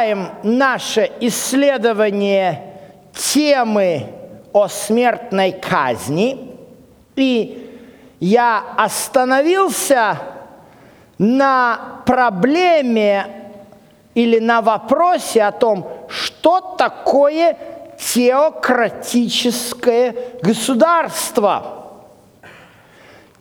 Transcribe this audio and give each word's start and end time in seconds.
Продолжаем 0.00 0.30
наше 0.42 1.12
исследование 1.20 2.62
темы 3.12 4.06
о 4.50 4.66
смертной 4.66 5.52
казни. 5.52 6.56
И 7.16 7.78
я 8.18 8.64
остановился 8.78 10.16
на 11.18 12.00
проблеме 12.06 13.26
или 14.14 14.38
на 14.38 14.62
вопросе 14.62 15.42
о 15.42 15.52
том, 15.52 15.86
что 16.08 16.76
такое 16.78 17.58
теократическое 17.98 20.14
государство. 20.40 21.90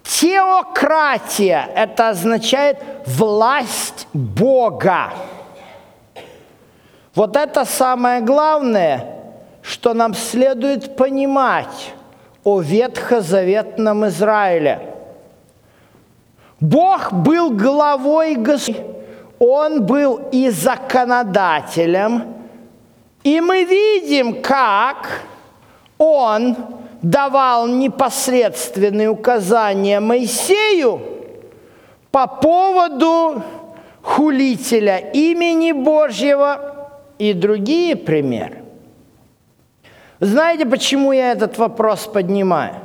Теократия– 0.04 1.70
это 1.76 2.10
означает 2.10 2.80
власть 3.06 4.10
Бога. 4.12 5.14
Вот 7.20 7.36
это 7.36 7.66
самое 7.66 8.22
главное, 8.22 9.06
что 9.62 9.94
нам 9.94 10.14
следует 10.14 10.96
понимать 10.96 11.94
о 12.46 12.62
ветхозаветном 12.62 14.08
Израиле. 14.08 14.96
Бог 16.62 17.12
был 17.12 17.52
главой 17.52 18.36
государства, 18.36 18.86
Он 19.38 19.86
был 19.86 20.30
и 20.32 20.50
законодателем, 20.50 22.36
и 23.26 23.42
мы 23.42 23.66
видим, 23.66 24.42
как 24.42 25.24
Он 25.98 26.56
давал 27.02 27.68
непосредственные 27.68 29.10
указания 29.10 30.00
Моисею 30.00 31.02
по 32.12 32.28
поводу 32.28 33.44
хулителя 34.02 35.00
имени 35.12 35.74
Божьего 35.74 36.79
и 37.20 37.34
другие 37.34 37.96
примеры. 37.96 38.64
Знаете, 40.20 40.66
почему 40.66 41.12
я 41.12 41.32
этот 41.32 41.58
вопрос 41.58 42.08
поднимаю? 42.08 42.76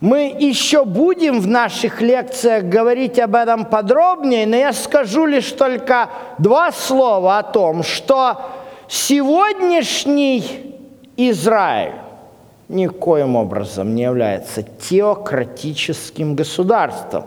Мы 0.00 0.34
еще 0.38 0.84
будем 0.84 1.40
в 1.40 1.46
наших 1.46 2.00
лекциях 2.00 2.64
говорить 2.64 3.18
об 3.18 3.34
этом 3.34 3.64
подробнее, 3.64 4.46
но 4.46 4.56
я 4.56 4.72
скажу 4.72 5.26
лишь 5.26 5.52
только 5.52 6.08
два 6.38 6.72
слова 6.72 7.38
о 7.38 7.42
том, 7.42 7.82
что 7.82 8.40
сегодняшний 8.88 10.74
Израиль 11.16 11.94
никоим 12.68 13.36
образом 13.36 13.94
не 13.94 14.02
является 14.02 14.62
теократическим 14.62 16.34
государством. 16.34 17.26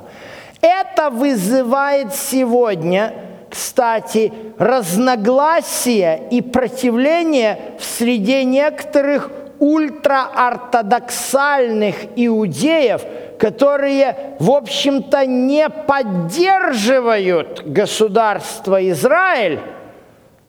Это 0.60 1.12
вызывает 1.12 2.14
сегодня, 2.14 3.14
кстати, 3.56 4.32
разногласия 4.58 6.24
и 6.30 6.42
противление 6.42 7.58
в 7.80 7.86
среде 7.86 8.44
некоторых 8.44 9.32
ультраортодоксальных 9.60 11.96
иудеев, 12.18 13.02
которые, 13.40 14.36
в 14.40 14.52
общем-то, 14.52 15.26
не 15.26 15.70
поддерживают 15.70 17.64
государство 17.66 18.90
Израиль, 18.90 19.62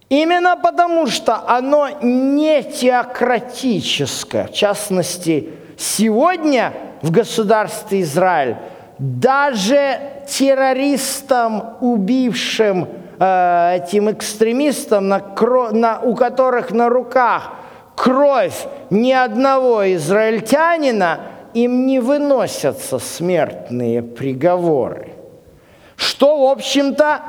Именно 0.09 0.56
потому, 0.56 1.09
что 1.09 1.49
оно 1.49 1.88
не 2.00 2.62
теократическое. 2.62 4.47
В 4.47 4.53
частности, 4.53 5.49
сегодня 5.77 6.73
в 7.03 7.11
государстве 7.11 8.03
Израиль 8.03 8.55
даже 8.98 9.98
террористам, 10.28 11.76
убившим 11.80 12.88
э, 13.18 13.76
этим 13.76 14.10
экстремистам, 14.10 15.08
на, 15.08 15.22
на, 15.72 16.00
у 16.00 16.14
которых 16.14 16.70
на 16.70 16.88
руках 16.88 17.52
кровь 17.94 18.66
ни 18.90 19.12
одного 19.12 19.92
израильтянина, 19.94 21.20
им 21.54 21.86
не 21.86 22.00
выносятся 22.00 22.98
смертные 22.98 24.02
приговоры. 24.02 25.14
Что, 25.96 26.46
в 26.46 26.50
общем-то, 26.50 27.20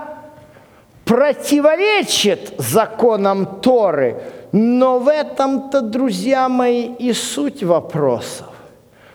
противоречит 1.06 2.54
законам 2.58 3.62
Торы, 3.62 4.22
но 4.52 5.00
в 5.00 5.08
этом-то, 5.08 5.82
друзья 5.82 6.50
мои, 6.50 6.84
и 6.84 7.14
суть 7.14 7.64
вопросов. 7.64 8.48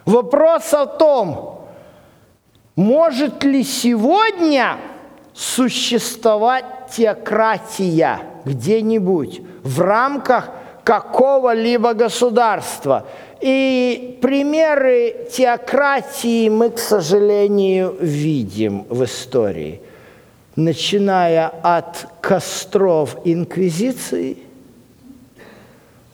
Вопрос 0.06 0.72
о 0.72 0.86
том, 0.86 1.51
может 2.76 3.44
ли 3.44 3.62
сегодня 3.62 4.78
существовать 5.34 6.64
теократия 6.94 8.20
где-нибудь 8.44 9.42
в 9.62 9.80
рамках 9.80 10.50
какого-либо 10.84 11.94
государства. 11.94 13.06
И 13.40 14.18
примеры 14.20 15.28
теократии 15.32 16.48
мы, 16.48 16.70
к 16.70 16.78
сожалению, 16.78 17.96
видим 18.00 18.84
в 18.88 19.04
истории– 19.04 19.80
начиная 20.56 21.48
от 21.48 22.06
костров 22.20 23.16
инквизиции, 23.24 24.38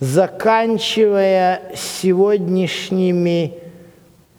заканчивая 0.00 1.72
сегодняшними 1.74 3.54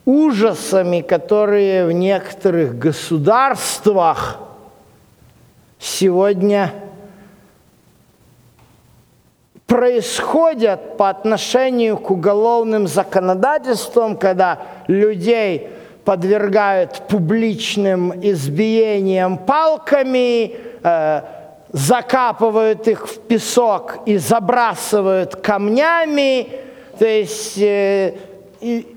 ужасами, 0.10 1.02
которые 1.02 1.86
в 1.86 1.92
некоторых 1.92 2.80
государствах 2.80 4.40
сегодня 5.78 6.74
происходят 9.68 10.98
по 10.98 11.10
отношению 11.10 11.98
к 11.98 12.10
уголовным 12.10 12.88
законодательствам, 12.88 14.18
когда 14.18 14.58
людей 14.88 15.70
подвергают 16.06 17.04
публичным 17.08 18.12
избиениям 18.20 19.38
палками, 19.38 20.56
э, 20.82 21.22
закапывают 21.72 22.88
их 22.88 23.08
в 23.08 23.20
песок 23.20 24.00
и 24.08 24.18
забрасывают 24.18 25.36
камнями. 25.36 26.48
То 26.98 27.06
есть, 27.06 27.60
э, 27.60 28.16
и, 28.60 28.96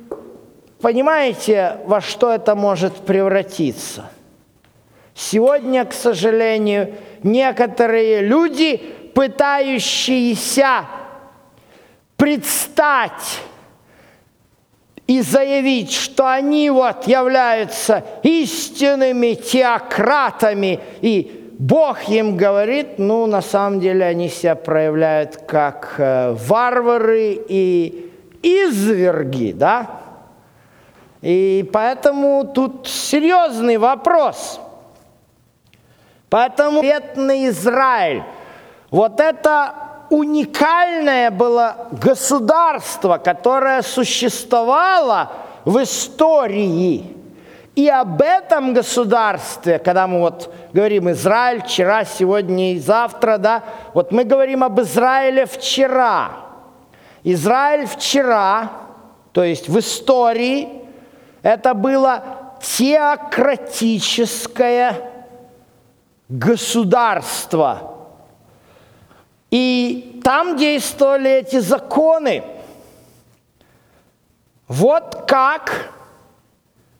понимаете, 0.82 1.78
во 1.86 2.00
что 2.00 2.32
это 2.32 2.54
может 2.54 2.94
превратиться? 2.96 4.10
Сегодня, 5.14 5.84
к 5.84 5.92
сожалению, 5.92 6.94
некоторые 7.22 8.20
люди, 8.20 8.76
пытающиеся 9.14 10.86
предстать 12.16 13.40
и 15.06 15.20
заявить, 15.20 15.92
что 15.92 16.30
они 16.30 16.70
вот 16.70 17.06
являются 17.06 18.04
истинными 18.22 19.34
теократами, 19.34 20.80
и 21.00 21.50
Бог 21.58 22.08
им 22.08 22.36
говорит, 22.36 22.98
ну, 22.98 23.26
на 23.26 23.42
самом 23.42 23.80
деле 23.80 24.04
они 24.04 24.28
себя 24.28 24.54
проявляют 24.54 25.36
как 25.46 25.94
э, 25.98 26.32
варвары 26.32 27.38
и 27.48 28.10
изверги, 28.42 29.52
да? 29.52 30.01
И 31.22 31.68
поэтому 31.72 32.44
тут 32.44 32.88
серьезный 32.88 33.76
вопрос. 33.76 34.60
Поэтому 36.28 36.82
бедный 36.82 37.48
Израиль, 37.48 38.24
вот 38.90 39.20
это 39.20 39.74
уникальное 40.10 41.30
было 41.30 41.88
государство, 41.92 43.18
которое 43.18 43.82
существовало 43.82 45.30
в 45.64 45.80
истории. 45.82 47.16
И 47.76 47.88
об 47.88 48.20
этом 48.20 48.74
государстве, 48.74 49.78
когда 49.78 50.06
мы 50.06 50.20
вот 50.20 50.52
говорим 50.72 51.10
Израиль 51.12 51.62
вчера, 51.62 52.04
сегодня 52.04 52.74
и 52.74 52.78
завтра, 52.78 53.38
да, 53.38 53.62
вот 53.94 54.10
мы 54.10 54.24
говорим 54.24 54.64
об 54.64 54.80
Израиле 54.80 55.46
вчера. 55.46 56.32
Израиль 57.24 57.86
вчера, 57.86 58.70
то 59.32 59.44
есть 59.44 59.68
в 59.68 59.78
истории, 59.78 60.81
это 61.42 61.74
было 61.74 62.22
теократическое 62.60 65.10
государство– 66.28 67.88
и 69.52 70.18
там 70.24 70.56
действовали 70.56 71.30
эти 71.30 71.58
законы. 71.58 72.42
Вот 74.66 75.24
как 75.28 75.92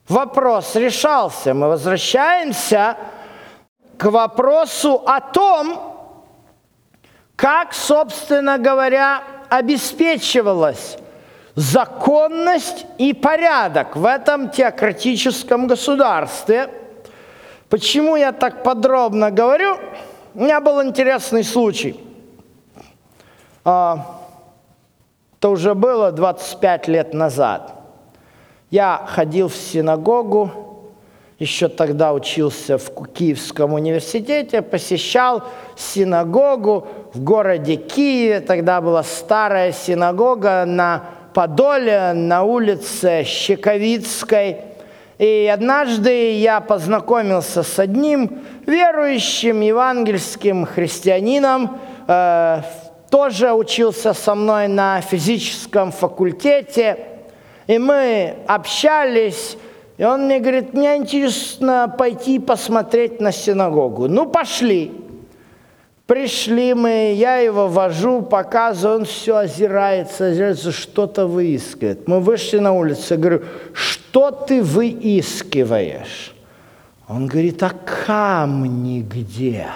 вопрос 0.06 0.76
решался. 0.76 1.54
Мы 1.54 1.68
возвращаемся 1.68 2.98
к 3.96 4.04
вопросу 4.10 5.02
о 5.06 5.22
том, 5.22 6.12
как, 7.34 7.72
собственно 7.72 8.58
говоря, 8.58 9.22
обеспечивалась 9.48 10.98
законность 11.54 12.86
и 12.98 13.12
порядок 13.12 13.96
в 13.96 14.04
этом 14.04 14.50
теократическом 14.50 15.66
государстве. 15.66 16.70
Почему 17.68 18.16
я 18.16 18.32
так 18.32 18.62
подробно 18.62 19.30
говорю? 19.30 19.76
У 20.34 20.42
меня 20.42 20.60
был 20.60 20.82
интересный 20.82 21.44
случай. 21.44 22.00
А, 23.64 24.20
это 25.38 25.50
уже 25.50 25.74
было 25.74 26.10
25 26.10 26.88
лет 26.88 27.14
назад. 27.14 27.74
Я 28.70 29.04
ходил 29.06 29.48
в 29.48 29.54
синагогу, 29.54 30.50
еще 31.38 31.68
тогда 31.68 32.12
учился 32.12 32.78
в 32.78 32.90
Киевском 33.12 33.74
университете, 33.74 34.62
посещал 34.62 35.42
синагогу 35.76 36.86
в 37.12 37.22
городе 37.22 37.76
Киеве. 37.76 38.40
Тогда 38.40 38.80
была 38.80 39.02
старая 39.02 39.72
синагога 39.72 40.64
на 40.64 41.04
Подоле, 41.32 42.12
на 42.12 42.42
улице 42.42 43.24
Щековицкой. 43.24 44.58
И 45.18 45.50
однажды 45.52 46.32
я 46.38 46.60
познакомился 46.60 47.62
с 47.62 47.78
одним 47.78 48.42
верующим 48.66 49.60
евангельским 49.60 50.66
христианином, 50.66 51.78
э, 52.08 52.62
тоже 53.10 53.52
учился 53.52 54.14
со 54.14 54.34
мной 54.34 54.68
на 54.68 55.00
физическом 55.00 55.92
факультете, 55.92 56.98
и 57.66 57.78
мы 57.78 58.34
общались, 58.46 59.56
и 59.98 60.04
он 60.04 60.24
мне 60.24 60.40
говорит, 60.40 60.72
мне 60.72 60.96
интересно 60.96 61.94
пойти 61.96 62.38
посмотреть 62.38 63.20
на 63.20 63.30
синагогу. 63.30 64.08
Ну, 64.08 64.26
пошли. 64.26 65.01
Пришли 66.12 66.74
мы, 66.74 67.14
я 67.14 67.36
его 67.36 67.68
вожу, 67.68 68.20
показываю, 68.20 68.98
он 68.98 69.04
все 69.06 69.34
озирается, 69.34 70.26
озирается, 70.26 70.70
что-то 70.70 71.26
выискивает. 71.26 72.06
Мы 72.06 72.20
вышли 72.20 72.58
на 72.58 72.74
улицу, 72.74 73.14
я 73.14 73.16
говорю, 73.16 73.42
что 73.72 74.30
ты 74.30 74.62
выискиваешь? 74.62 76.34
Он 77.08 77.26
говорит, 77.28 77.62
а 77.62 77.70
камни 77.70 79.00
где? 79.00 79.68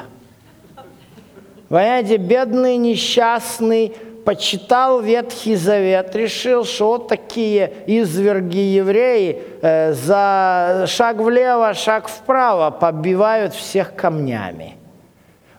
Понимаете, 1.70 2.18
бедный, 2.18 2.76
несчастный, 2.76 3.94
почитал 4.26 5.00
Ветхий 5.00 5.56
Завет, 5.56 6.14
решил, 6.14 6.66
что 6.66 6.88
вот 6.88 7.08
такие 7.08 7.72
изверги 7.86 8.58
евреи 8.58 9.40
э, 9.62 9.94
за 9.94 10.84
шаг 10.86 11.16
влево, 11.16 11.72
шаг 11.72 12.08
вправо 12.08 12.70
побивают 12.70 13.54
всех 13.54 13.94
камнями. 13.94 14.75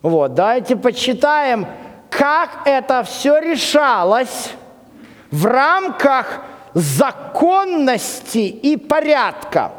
Вот, 0.01 0.35
давайте 0.35 0.75
почитаем, 0.75 1.67
как 2.09 2.61
это 2.65 3.03
все 3.03 3.39
решалось 3.39 4.51
в 5.31 5.45
рамках 5.45 6.41
законности 6.73 8.37
и 8.37 8.77
порядка. 8.77 9.71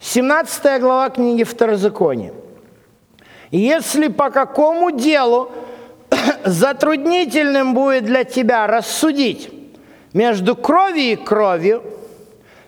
17 0.00 0.80
глава 0.80 1.08
книги 1.08 1.44
Второзакония. 1.44 2.34
Если 3.50 4.08
по 4.08 4.30
какому 4.30 4.90
делу 4.90 5.50
затруднительным 6.44 7.72
будет 7.72 8.04
для 8.04 8.24
тебя 8.24 8.66
рассудить 8.66 9.50
между 10.12 10.54
кровью 10.56 11.12
и 11.12 11.16
кровью, 11.16 11.82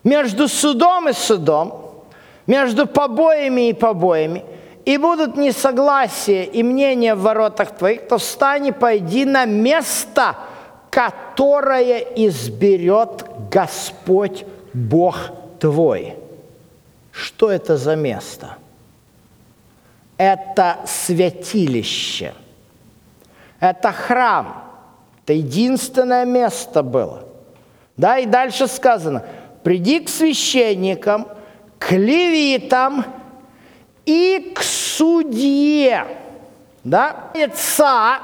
между 0.03 0.49
судом 0.49 1.11
и 1.11 1.13
судом, 1.13 2.05
между 2.47 2.87
побоями 2.87 3.69
и 3.69 3.73
побоями, 3.75 4.45
и 4.87 4.97
будут 4.97 5.37
несогласия 5.37 6.45
и 6.45 6.63
мнения 6.63 7.15
в 7.15 7.21
воротах 7.21 7.77
твоих, 7.77 8.09
то 8.09 8.17
встань 8.17 8.69
и 8.69 8.73
пойди 8.73 9.27
на 9.27 9.45
место, 9.45 10.37
которое 10.89 11.99
изберет 11.99 13.27
Господь 13.51 14.47
Бог 14.73 15.19
твой. 15.61 16.15
Что 17.13 17.51
это 17.51 17.77
за 17.77 17.97
место?– 17.97 18.57
это 20.17 20.79
святилище, 20.87 22.33
это 23.61 23.93
храм, 23.93 24.65
это 25.23 25.35
единственное 25.35 26.25
место 26.25 26.83
было. 26.83 27.25
Да, 27.97 28.19
и 28.19 28.27
дальше 28.27 28.67
сказано, 28.67 29.25
приди 29.63 30.01
к 30.01 30.09
священникам, 30.09 31.29
к 31.79 31.93
левитам 31.93 33.05
и 34.07 34.53
к 34.55 34.63
судье. 34.63 36.07
Да? 36.85 37.31
Отца, 37.35 38.21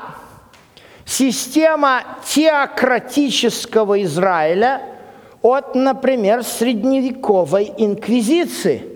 система 1.04 2.02
теократического 2.24 4.02
Израиля 4.04 4.80
от, 5.42 5.74
например, 5.74 6.44
средневековой 6.44 7.72
инквизиции. 7.76 8.86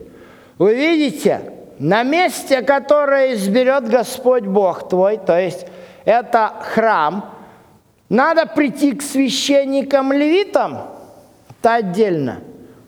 Вы 0.58 0.74
видите, 0.74 1.52
на 1.78 2.04
месте, 2.04 2.62
которое 2.62 3.34
изберет 3.34 3.88
Господь 3.88 4.44
Бог 4.44 4.88
твой, 4.88 5.18
то 5.18 5.38
есть 5.38 5.66
это 6.04 6.52
храм, 6.60 7.34
надо 8.08 8.46
прийти 8.46 8.92
к 8.92 9.02
священникам-левитам, 9.02 10.86
это 11.50 11.74
отдельно, 11.74 12.38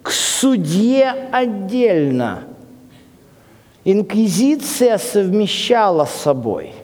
к 0.02 0.10
судье 0.10 1.28
отдельно. 1.32 2.44
Инквизиция 3.90 4.98
совмещала 4.98 6.04
с 6.04 6.10
собой 6.10 6.74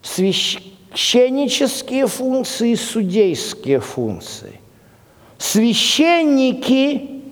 священнические 0.00 2.06
функции 2.06 2.70
и 2.70 2.76
судейские 2.76 3.80
функции. 3.80 4.62
Священники 5.36 7.22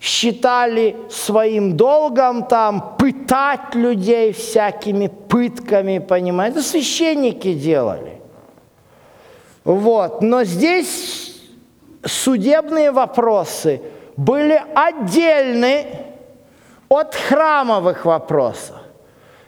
считали 0.00 0.96
своим 1.08 1.76
долгом 1.76 2.48
там 2.48 2.96
пытать 2.98 3.76
людей 3.76 4.32
всякими 4.32 5.06
пытками, 5.06 5.98
понимаете? 5.98 6.58
Это 6.58 6.66
священники 6.66 7.54
делали. 7.54 8.20
Вот. 9.62 10.20
Но 10.20 10.42
здесь 10.42 11.40
судебные 12.04 12.90
вопросы 12.90 13.82
были 14.16 14.60
отдельны 14.74 16.11
от 16.92 17.14
храмовых 17.14 18.04
вопросов. 18.04 18.76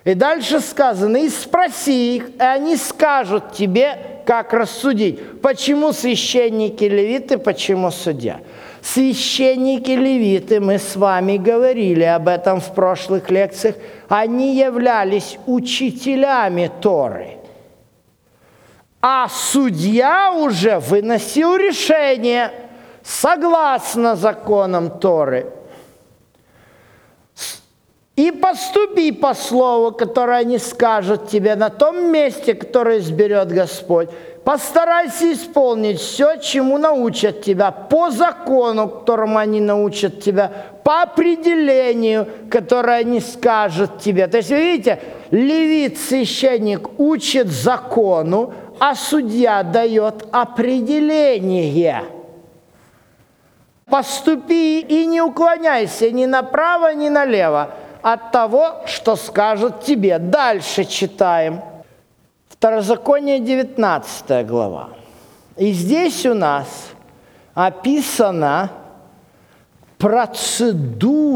И 0.05 0.15
дальше 0.15 0.61
сказано, 0.61 1.19
и 1.19 1.29
спроси 1.29 2.17
их, 2.17 2.29
и 2.37 2.43
они 2.43 2.77
скажут 2.77 3.53
тебе, 3.53 3.99
как 4.25 4.55
рассудить. 4.55 5.43
Почему 5.43 5.93
священники 5.93 6.85
левиты, 6.85 7.37
почему 7.37 7.91
судья? 7.91 8.41
Священники 8.81 9.91
левиты, 9.91 10.61
мы 10.61 10.79
с 10.79 10.97
вами 10.97 11.37
говорили 11.37 12.05
об 12.05 12.29
этом 12.29 12.61
в 12.61 12.75
прошлых 12.75 13.31
лекциях, 13.31 13.77
они 14.09 14.57
являлись 14.57 15.39
учителями 15.47 16.71
Торы. 16.81 17.37
А 19.03 19.29
судья 19.29 20.33
уже 20.33 20.79
выносил 20.79 21.57
решение 21.57 22.51
согласно 23.03 24.17
законам 24.17 24.99
Торы. 24.99 25.53
И 28.17 28.31
поступи 28.31 29.11
по 29.11 29.35
слову, 29.35 29.91
которое 29.91 30.39
они 30.39 30.59
скажут 30.59 31.29
тебе 31.29 31.57
на 31.57 31.69
том 31.69 32.13
месте, 32.13 32.55
которое 32.55 32.99
изберет 32.99 33.49
Господь. 33.49 34.09
Постарайся 34.45 35.33
исполнить 35.33 35.99
все, 35.99 36.37
чему 36.37 36.79
научат 36.79 37.43
тебя, 37.43 37.73
по 37.73 38.11
закону, 38.11 38.89
которому 38.89 39.39
они 39.39 39.61
научат 39.61 40.21
тебя, 40.21 40.53
по 40.85 41.03
определению, 41.03 42.29
которое 42.51 42.99
они 42.99 43.19
скажут 43.19 43.99
тебе. 43.99 44.29
То 44.29 44.37
есть, 44.37 44.51
вы 44.51 44.61
видите, 44.61 45.01
левит, 45.33 45.99
священник, 45.99 47.01
учит 47.01 47.49
закону, 47.49 48.55
а 48.79 48.95
судья 48.95 49.65
дает 49.65 50.27
определение. 50.31 52.05
Поступи 53.87 54.81
и 54.81 55.05
не 55.07 55.21
уклоняйся 55.21 56.11
ни 56.13 56.27
направо, 56.27 56.95
ни 56.95 57.09
налево 57.09 57.75
от 58.05 58.31
того, 58.31 58.83
что 58.87 59.17
скажут 59.17 59.83
тебе. 59.83 60.21
Дальше 60.21 60.85
читаем– 60.85 61.61
Второзаконие 62.65 63.41
19 63.41 64.47
глава. 64.47 64.89
И 65.59 65.73
здесь 65.73 66.25
у 66.25 66.33
нас 66.33 66.67
описана 67.53 68.71
процедура 69.99 71.27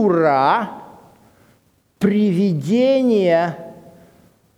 приведения 1.99 3.75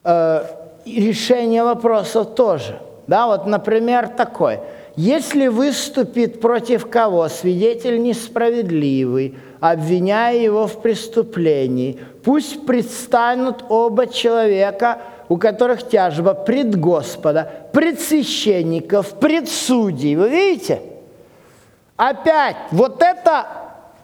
э, 0.04 0.44
решения 0.86 1.64
вопросов 1.64 2.36
тоже. 2.36 2.78
Да, 3.08 3.26
вот, 3.26 3.46
например, 3.46 4.06
такой. 4.06 4.60
Если 4.94 5.48
выступит 5.48 6.40
против 6.40 6.88
кого 6.88 7.28
свидетель 7.28 8.00
несправедливый, 8.00 9.36
обвиняя 9.60 10.36
его 10.36 10.66
в 10.66 10.80
преступлении, 10.82 12.00
пусть 12.24 12.66
предстанут 12.66 13.64
оба 13.68 14.06
человека– 14.06 14.98
у 15.30 15.36
которых 15.36 15.88
тяжба 15.88 16.34
пред 16.34 16.74
Господа, 16.74 17.48
пред 17.72 18.00
священников, 18.00 19.14
пред 19.20 19.48
судей. 19.48 20.16
Вы 20.16 20.28
видите? 20.28 20.82
Опять, 21.96 22.56
вот, 22.72 23.00
это, 23.00 23.46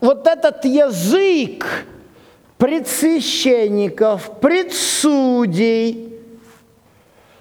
вот 0.00 0.24
этот 0.28 0.64
язык 0.64 1.66
предсвященников, 2.58 4.38
предсудей. 4.40 6.20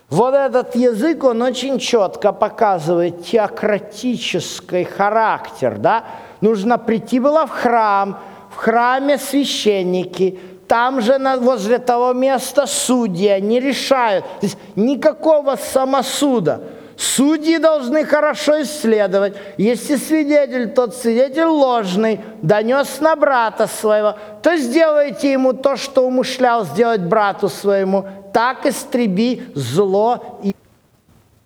Вот 0.09 0.33
этот 0.33 0.75
язык, 0.75 1.23
он 1.23 1.43
очень 1.43 1.77
четко 1.77 2.31
показывает 2.31 3.23
теократический 3.23 4.83
характер. 4.83 5.77
Да? 5.77 6.05
Нужно 6.45 6.77
прийти 6.77 7.19
было 7.19 7.47
в 7.47 7.49
храм, 7.49 8.19
в 8.51 8.57
храме 8.57 9.17
священники, 9.17 10.39
там 10.67 11.01
же 11.01 11.17
возле 11.39 11.79
того 11.79 12.13
места 12.13 12.67
судьи, 12.67 13.27
они 13.27 13.59
решают. 13.59 14.25
То 14.39 14.45
есть 14.45 14.57
никакого 14.75 15.55
самосуда– 15.55 16.61
Судьи 16.97 17.57
должны 17.57 18.05
хорошо 18.05 18.61
исследовать. 18.61 19.33
Если 19.57 19.97
свидетель, 19.97 20.69
тот 20.69 20.95
свидетель 20.95 21.43
ложный, 21.43 22.21
донес 22.41 23.01
на 23.01 23.17
брата 23.17 23.67
своего, 23.67 24.15
то 24.41 24.55
сделайте 24.55 25.33
ему 25.33 25.51
то, 25.51 25.75
что 25.75 26.07
умышлял 26.07 26.63
сделать 26.63 27.01
брату 27.01 27.49
своему. 27.49 28.05
Так 28.31 28.65
истреби 28.65 29.43
зло. 29.55 30.39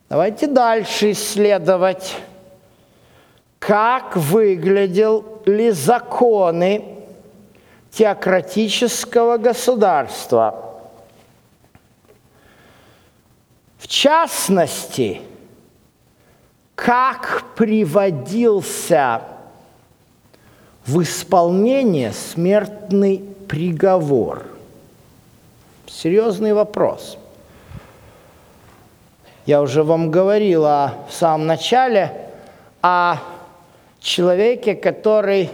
Давайте 0.07 0.45
дальше 0.45 1.11
исследовать, 1.11 2.15
как 3.59 4.15
выглядели 4.15 5.69
законы 5.71 6.85
теократического 7.91 9.37
государства. 9.37 10.65
В 13.77 13.87
частности, 13.87 15.21
как 16.75 17.43
приводился 17.55 19.21
в 20.85 21.01
исполнение 21.01 22.13
смертный 22.13 23.19
приговор? 23.47 24.45
Серьезный 25.87 26.53
вопрос. 26.53 27.17
Я 29.45 29.61
уже 29.61 29.83
вам 29.83 30.11
говорила 30.11 30.93
в 31.09 31.13
самом 31.13 31.47
начале 31.47 32.29
о 32.81 33.17
человеке, 33.99 34.75
который 34.75 35.49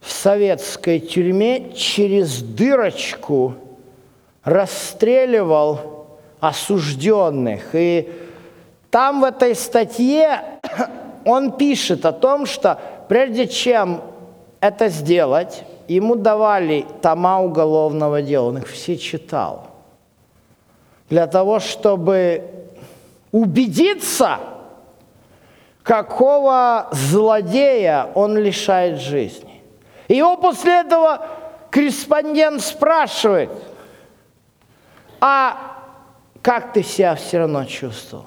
в 0.00 0.10
советской 0.10 0.98
тюрьме 0.98 1.72
через 1.74 2.42
дырочку 2.42 3.54
расстреливал 4.42 6.18
осужденных. 6.40 7.74
И 7.74 8.10
там 8.90 9.20
в 9.20 9.24
этой 9.24 9.54
статье 9.54 10.42
он 11.24 11.52
пишет 11.52 12.06
о 12.06 12.12
том, 12.12 12.46
что 12.46 12.80
прежде 13.08 13.46
чем 13.46 14.02
это 14.60 14.88
сделать, 14.88 15.64
ему 15.88 16.16
давали 16.16 16.86
тома 17.02 17.40
уголовного 17.40 18.22
дела, 18.22 18.48
он 18.48 18.58
их 18.58 18.68
все 18.68 18.96
читал. 18.96 19.66
Для 21.08 21.26
того, 21.26 21.58
чтобы 21.58 22.44
убедиться, 23.32 24.38
какого 25.82 26.88
злодея 26.92 28.10
он 28.14 28.36
лишает 28.36 28.98
жизни. 28.98 29.62
Его 30.08 30.36
после 30.36 30.80
этого 30.80 31.26
корреспондент 31.70 32.60
спрашивает, 32.62 33.50
а 35.20 35.56
как 36.42 36.72
ты 36.72 36.82
себя 36.82 37.14
все 37.14 37.38
равно 37.38 37.64
чувствовал? 37.64 38.24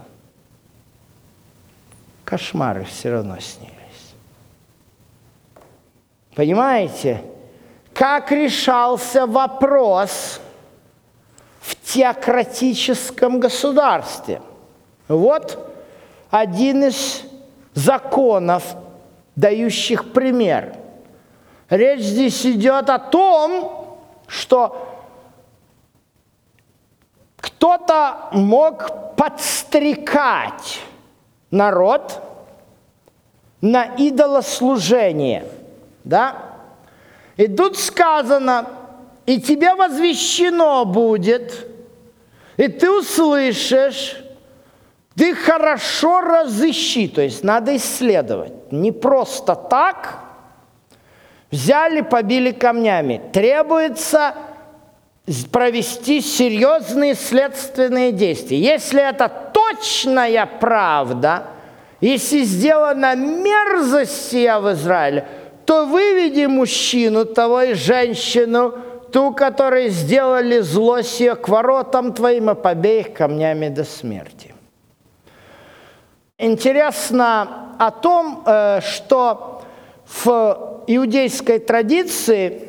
кошмары 2.33 2.83
все 2.85 3.11
равно 3.11 3.39
снились. 3.39 3.73
Понимаете, 6.35 7.23
как 7.93 8.31
решался 8.31 9.27
вопрос 9.27 10.39
в 11.61 11.75
теократическом 11.75 13.39
государстве? 13.39 14.41
Вот 15.07 15.59
один 16.31 16.85
из 16.85 17.21
законов, 17.73 18.75
дающих 19.35 20.11
пример. 20.11 20.75
Речь 21.69 22.01
здесь 22.01 22.45
идет 22.45 22.89
о 22.89 22.99
том, 22.99 23.99
что 24.27 24.89
кто-то 27.37 28.29
мог 28.31 29.15
подстрекать 29.15 30.79
народ 31.51 32.21
на 33.61 33.85
идолослужение. 33.95 35.45
Да? 36.03 36.35
И 37.37 37.47
тут 37.47 37.77
сказано, 37.77 38.67
и 39.25 39.41
тебе 39.41 39.73
возвещено 39.75 40.85
будет, 40.85 41.67
и 42.57 42.67
ты 42.67 42.91
услышишь, 42.91 44.17
ты 45.15 45.35
хорошо 45.35 46.21
разыщи, 46.21 47.07
то 47.07 47.21
есть 47.21 47.43
надо 47.43 47.75
исследовать. 47.75 48.71
Не 48.71 48.91
просто 48.91 49.55
так 49.55 50.19
взяли, 51.51 52.01
побили 52.01 52.51
камнями. 52.51 53.21
Требуется 53.31 54.33
провести 55.51 56.19
серьезные 56.21 57.13
следственные 57.13 58.11
действия. 58.11 58.57
Если 58.57 59.01
это 59.01 59.31
точная 59.53 60.45
правда, 60.59 61.43
если 62.01 62.43
сделана 62.43 63.15
мерзость 63.15 64.31
сия 64.31 64.59
в 64.59 64.73
Израиле, 64.73 65.27
то 65.65 65.85
выведи 65.85 66.47
мужчину 66.47 67.23
того 67.23 67.61
и 67.61 67.73
женщину, 67.73 68.73
ту, 69.13 69.31
которые 69.31 69.89
сделали 69.89 70.59
зло 70.59 71.01
сие 71.01 71.35
к 71.35 71.47
воротам 71.47 72.13
твоим, 72.13 72.49
и 72.49 72.55
побей 72.55 73.01
их 73.01 73.13
камнями 73.13 73.69
до 73.69 73.85
смерти. 73.85 74.52
Интересно 76.45 77.69
о 77.79 77.89
том, 77.89 78.43
э, 78.45 78.81
что 78.81 79.61
в 80.05 80.83
иудейской 80.87 81.59
традиции 81.59 82.63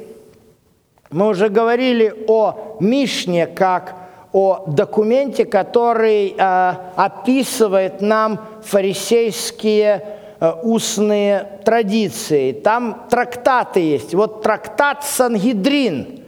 мы 1.10 1.26
уже 1.26 1.48
говорили 1.48 2.24
о 2.28 2.76
Мишне 2.78 3.48
как 3.48 3.96
о 4.32 4.62
документе, 4.68 5.44
который 5.44 6.36
э, 6.38 6.74
описывает 6.94 8.00
нам 8.00 8.38
фарисейские 8.62 10.06
э, 10.38 10.52
устные 10.62 11.58
традиции. 11.64 12.52
Там 12.52 13.08
трактаты 13.10 13.80
есть. 13.80 14.14
Вот 14.14 14.40
трактат 14.40 15.02
Сангидрин, 15.02 16.22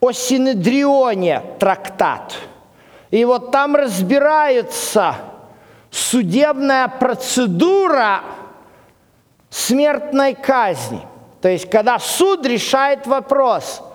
о 0.00 0.10
Синедрионе 0.10 1.42
трактат. 1.58 2.32
И 3.10 3.26
вот 3.26 3.50
там 3.50 3.76
разбирается 3.76 5.16
судебная 5.96 6.88
процедура 6.88 8.20
смертной 9.50 10.34
казни. 10.34 11.00
То 11.40 11.48
есть, 11.48 11.70
когда 11.70 11.98
суд 11.98 12.46
решает 12.46 13.06
вопрос– 13.06 13.82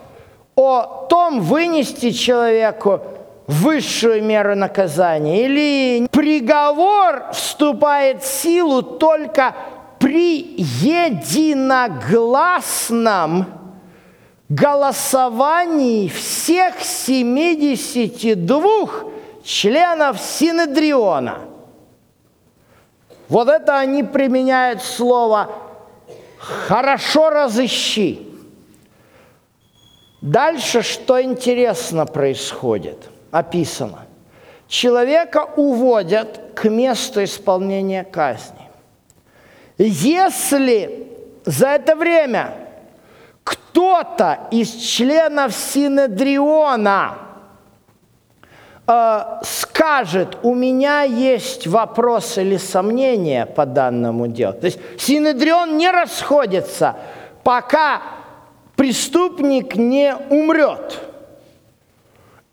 о 0.55 1.08
том, 1.10 1.41
вынести 1.41 2.12
человеку 2.12 3.01
высшую 3.48 4.24
меру 4.24 4.55
наказания, 4.55 5.46
или 5.46 6.08
приговор 6.12 7.31
вступает 7.34 8.22
в 8.24 8.27
силу 8.27 8.81
только 8.81 9.55
при 10.00 10.55
единогласном 10.58 13.46
голосовании 14.50 16.08
всех 16.10 16.79
72 16.79 18.89
членов 19.43 20.20
Синедриона. 20.20 21.50
Вот 23.32 23.48
это 23.48 23.80
они 23.80 24.04
применяют 24.04 24.84
слово 24.84 25.50
«хорошо 26.38 27.30
разыщи». 27.30 28.28
Дальше 30.20 30.82
что 30.82 31.22
интересно 31.22 32.06
происходит, 32.06 33.10
описано. 33.32 34.00
Человека 34.68 35.48
уводят 35.56 36.42
к 36.56 36.70
месту 36.70 37.24
исполнения 37.24 38.04
казни. 38.04 38.70
Если 39.78 41.08
за 41.46 41.70
это 41.70 41.96
время 41.96 42.54
кто-то 43.46 44.40
из 44.52 44.76
членов 44.76 45.54
Синедриона 45.54 47.18
э, 48.91 49.39
скажет, 49.43 50.38
у 50.43 50.53
меня 50.53 51.03
есть 51.03 51.67
вопрос 51.67 52.38
или 52.38 52.57
сомнения 52.57 53.45
по 53.45 53.65
данному 53.65 54.27
делу. 54.27 54.53
То 54.53 54.65
есть 54.65 54.79
Синедрион 54.98 55.77
не 55.77 55.89
расходится, 55.89 56.98
пока 57.43 58.01
преступник 58.75 59.75
не 59.75 60.15
умрет. 60.29 61.00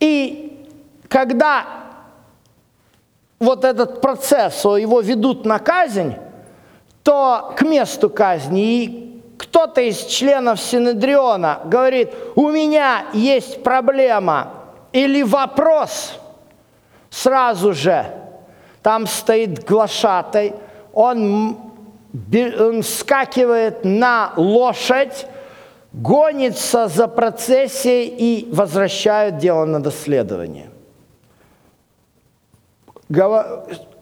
И 0.00 0.66
когда 1.08 1.66
вот 3.40 3.64
этот 3.64 4.00
процесс, 4.00 4.64
его 4.64 5.00
ведут 5.00 5.44
на 5.44 5.58
казнь, 5.58 6.14
то 7.02 7.54
к 7.56 7.62
месту 7.62 8.10
казни 8.10 8.84
и 8.84 9.22
кто-то 9.38 9.80
из 9.80 10.04
членов 10.04 10.60
Синедриона 10.60 11.60
говорит, 11.64 12.10
у 12.34 12.48
меня 12.48 13.06
есть 13.12 13.62
проблема 13.62 14.52
или 14.92 15.22
вопрос, 15.22 16.18
сразу 17.10 17.72
же 17.72 18.06
там 18.82 19.06
стоит 19.06 19.64
глашатай, 19.64 20.54
он, 20.92 21.58
он 22.32 22.82
скакивает 22.82 23.84
на 23.84 24.32
лошадь, 24.36 25.26
гонится 25.92 26.88
за 26.88 27.08
процессией 27.08 28.06
и 28.06 28.48
возвращает 28.52 29.38
дело 29.38 29.64
на 29.64 29.82
доследование. 29.82 30.70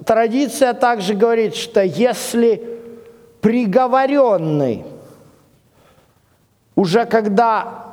Традиция 0.04 0.74
также 0.74 1.14
говорит, 1.14 1.54
что 1.54 1.82
если 1.82 2.62
приговоренный, 3.40 4.84
уже 6.74 7.06
когда 7.06 7.86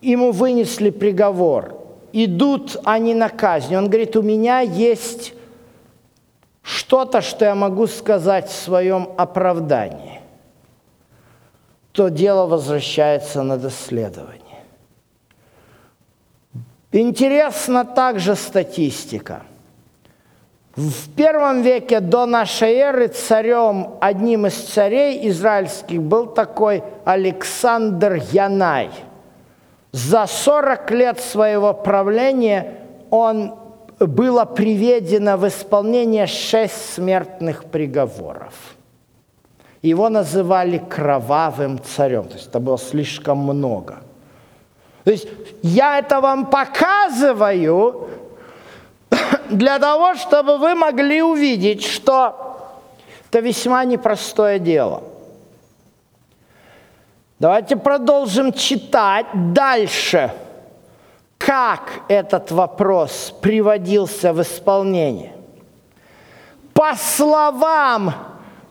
ему 0.00 0.32
вынесли 0.32 0.90
приговор, 0.90 1.79
идут 2.12 2.76
они 2.84 3.14
на 3.14 3.28
казнь, 3.28 3.74
он 3.76 3.88
говорит, 3.88 4.16
у 4.16 4.22
меня 4.22 4.60
есть 4.60 5.34
что-то, 6.62 7.20
что 7.20 7.44
я 7.44 7.54
могу 7.54 7.86
сказать 7.86 8.48
в 8.48 8.54
своем 8.54 9.08
оправдании, 9.16 10.20
то 11.92 12.08
дело 12.08 12.46
возвращается 12.46 13.42
на 13.42 13.56
доследование. 13.56 14.40
Интересна 16.92 17.84
также 17.84 18.34
статистика. 18.34 19.42
В 20.74 21.10
первом 21.14 21.62
веке 21.62 22.00
до 22.00 22.26
нашей 22.26 22.74
эры 22.74 23.08
царем, 23.08 23.94
одним 24.00 24.46
из 24.46 24.54
царей 24.54 25.28
израильских 25.28 26.00
был 26.00 26.26
такой 26.26 26.82
Александр 27.04 28.22
Янай. 28.32 28.90
За 29.92 30.26
40 30.26 30.90
лет 30.92 31.20
своего 31.20 31.74
правления 31.74 32.74
он 33.10 33.54
было 33.98 34.44
приведено 34.44 35.36
в 35.36 35.48
исполнение 35.48 36.26
шесть 36.26 36.94
смертных 36.94 37.64
приговоров. 37.64 38.54
Его 39.82 40.08
называли 40.08 40.78
кровавым 40.78 41.80
царем, 41.82 42.24
то 42.24 42.34
есть 42.34 42.48
это 42.48 42.60
было 42.60 42.78
слишком 42.78 43.38
много. 43.38 43.98
То 45.04 45.10
есть 45.10 45.26
я 45.62 45.98
это 45.98 46.20
вам 46.20 46.46
показываю 46.46 48.10
для 49.50 49.78
того, 49.78 50.14
чтобы 50.14 50.58
вы 50.58 50.74
могли 50.74 51.22
увидеть, 51.22 51.84
что 51.84 52.58
это 53.28 53.40
весьма 53.40 53.84
непростое 53.84 54.58
дело. 54.58 55.02
Давайте 57.40 57.74
продолжим 57.76 58.52
читать 58.52 59.26
дальше– 59.52 60.30
как 61.40 62.02
этот 62.08 62.52
вопрос 62.52 63.34
приводился 63.40 64.34
в 64.34 64.42
исполнение. 64.42 65.32
По 66.74 66.94
словам 66.94 68.12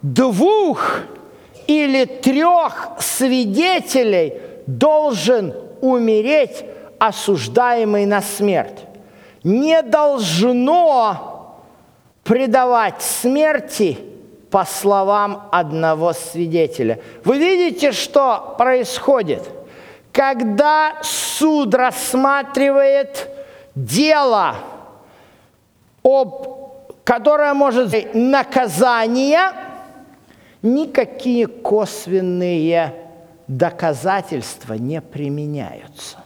двух 0.04 1.02
или 1.66 2.06
трех 2.06 2.92
свидетелей 3.00 4.36
должен 4.68 5.54
умереть 5.82 6.64
осуждаемый 7.00 8.06
на 8.06 8.22
смерть. 8.22 8.86
Не 9.44 9.82
должно 9.82 11.58
предавать 12.24 13.02
смерти 13.02 13.98
по 14.50 14.66
словам 14.66 15.48
одного 15.52 16.14
свидетеля. 16.14 17.00
Вы 17.24 17.38
видите, 17.38 17.92
что 17.92 18.56
происходит– 18.58 19.44
когда 20.12 20.98
суд 21.02 21.74
рассматривает 21.76 23.30
дело, 23.76 24.56
об, 26.04 26.74
которое 27.04 27.54
может 27.54 27.92
быть 27.92 28.14
наказание, 28.14 29.52
никакие 30.62 31.48
косвенные 31.48 32.94
доказательства 33.48 34.74
не 34.74 35.02
применяются. 35.02 36.19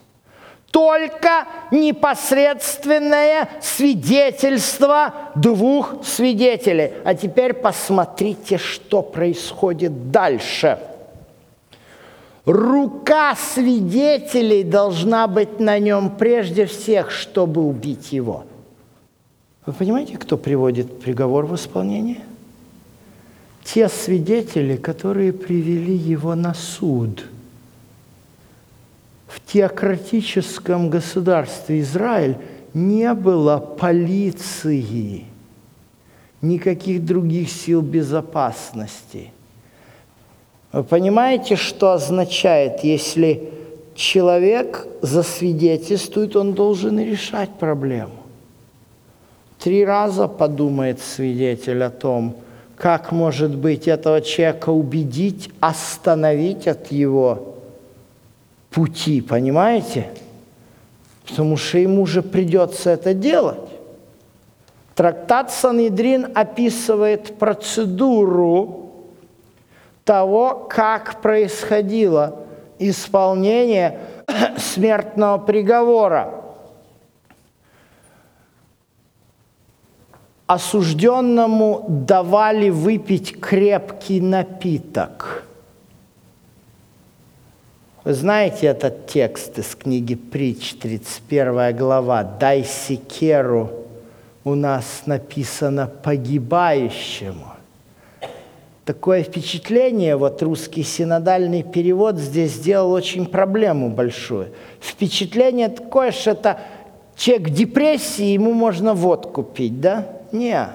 Только 0.73 1.45
непосредственное 1.71 3.47
свидетельство 3.62 5.13
двух 5.36 6.03
свидетелей. 6.03 6.91
А 7.05 7.13
теперь 7.15 7.53
посмотрите, 7.53 8.57
что 8.57 9.01
происходит 9.01 10.12
дальше– 10.12 10.79
Рука 12.45 13.36
свидетелей 13.36 14.63
должна 14.63 15.27
быть 15.27 15.62
на 15.62 15.79
нем 15.79 16.09
прежде 16.17 16.65
всех, 16.65 17.09
чтобы 17.09 17.62
убить 17.62 18.12
его. 18.12 18.43
Вы 19.65 19.71
понимаете, 19.71 20.17
кто 20.17 20.38
приводит 20.38 20.99
приговор 20.99 21.45
в 21.45 21.55
исполнение? 21.55 22.19
Те 23.63 23.88
свидетели, 23.88 24.75
которые 24.75 25.31
привели 25.31 25.95
его 25.95 26.36
на 26.36 26.53
суд. 26.53 27.23
В 29.34 29.52
теократическом 29.52 30.89
государстве 30.89 31.80
Израиль 31.82 32.38
не 32.74 33.13
было 33.13 33.58
полиции, 33.58 35.26
никаких 36.41 37.06
других 37.06 37.50
сил 37.50 37.82
безопасности– 37.82 39.32
вы 40.74 40.84
понимаете, 40.84 41.56
что 41.56 41.91
означает, 41.91 42.80
если 42.84 43.52
человек 43.93 44.88
засвидетельствует, 45.04 46.36
он 46.36 46.54
должен 46.54 47.00
решать 47.00 47.52
проблему. 47.52 48.15
Три 49.60 49.86
раза 49.86 50.28
подумает 50.28 51.00
свидетель 51.00 51.84
о 51.84 51.91
том, 51.91 52.36
как 52.76 53.12
может 53.12 53.56
быть 53.56 53.88
этого 53.88 54.19
человека 54.22 54.72
убедить, 54.72 55.52
остановить 55.60 56.67
от 56.67 56.91
его 56.91 57.53
пути, 58.73 59.21
понимаете? 59.21 60.09
Потому 61.27 61.57
что 61.57 61.77
ему 61.77 62.05
же 62.05 62.21
придется 62.21 62.89
это 62.91 63.13
делать. 63.13 63.69
Трактат 64.95 65.51
Санедрин 65.51 66.27
описывает 66.36 67.38
процедуру, 67.39 68.83
того, 70.03 70.67
как 70.69 71.21
происходило 71.21 72.39
исполнение 72.79 73.99
смертного 74.57 75.38
приговора. 75.38 76.41
Осужденному 80.45 81.86
давали 81.88 82.69
выпить 82.69 83.39
крепкий 83.39 84.19
напиток. 84.19 85.42
Вы 88.04 88.13
знаете 88.13 88.68
этот 88.68 89.08
текст 89.08 89.58
из 89.58 89.76
книги 89.76 90.16
Притч, 90.16 90.76
31 90.76 91.76
глава. 91.78 92.24
«Дай 92.24 92.66
секеру» 92.66 93.70
у 94.44 94.56
нас 94.56 95.04
написано 95.06 95.89
«погибающему» 96.04 97.54
такое 98.86 99.24
впечатление, 99.24 100.18
вот 100.18 100.42
русский 100.44 100.84
синодальный 100.84 101.63
перевод 101.63 102.18
здесь 102.18 102.52
сделал 102.52 102.92
очень 102.92 103.26
проблему 103.26 103.89
большую. 103.89 104.50
Впечатление 104.82 105.70
такое, 105.70 106.12
что 106.12 106.32
это 106.32 106.60
человек 107.16 107.48
в 107.48 107.54
депрессии, 107.54 108.34
ему 108.34 108.52
можно 108.52 108.94
водку 108.94 109.44
пить, 109.44 109.80
да? 109.80 110.06
Не. 110.34 110.68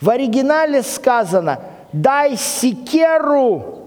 В 0.00 0.10
оригинале 0.10 0.82
сказано 0.82 1.60
«дай 1.94 2.36
секеру 2.36 3.78